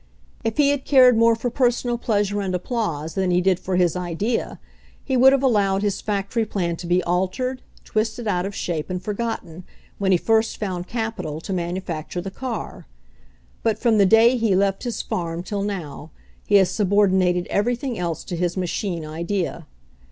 If 0.43 0.57
he 0.57 0.69
had 0.69 0.83
cared 0.83 1.15
more 1.15 1.35
for 1.35 1.51
personal 1.51 1.99
pleasure 1.99 2.41
and 2.41 2.55
applause 2.55 3.13
than 3.13 3.29
he 3.29 3.39
did 3.39 3.59
for 3.59 3.75
his 3.75 3.95
idea, 3.95 4.59
he 5.05 5.15
would 5.15 5.31
have 5.31 5.43
allowed 5.43 5.83
his 5.83 6.01
fac 6.01 6.31
tory 6.31 6.43
plan 6.43 6.75
to 6.77 6.87
be 6.87 7.03
altered, 7.03 7.61
twisted 7.83 8.27
out 8.27 8.47
of 8.47 8.55
shape 8.55 8.89
and 8.89 8.99
forgotten 8.99 9.63
when 9.99 10.11
he 10.11 10.17
first 10.17 10.57
found 10.57 10.87
capital 10.87 11.39
to 11.41 11.53
manu 11.53 11.81
facture 11.81 12.23
the 12.23 12.31
car. 12.31 12.87
But 13.61 13.77
from 13.77 13.99
the 13.99 14.07
day 14.07 14.37
he 14.37 14.55
left 14.55 14.85
his 14.85 14.99
farm 15.03 15.43
till 15.43 15.61
now 15.61 16.09
he 16.47 16.55
has 16.55 16.71
subordinated 16.71 17.45
everything 17.51 17.99
else 17.99 18.23
to 18.23 18.35
his 18.35 18.57
machine 18.57 19.05
idea. 19.05 19.67